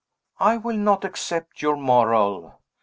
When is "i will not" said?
0.39-1.05